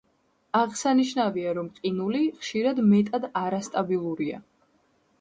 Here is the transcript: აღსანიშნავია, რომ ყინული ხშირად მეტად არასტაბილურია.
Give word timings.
აღსანიშნავია, 0.59 1.53
რომ 1.59 1.69
ყინული 1.77 2.23
ხშირად 2.41 2.83
მეტად 2.89 3.31
არასტაბილურია. 3.45 4.47